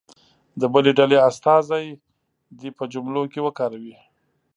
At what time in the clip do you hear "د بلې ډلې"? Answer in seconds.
0.59-1.17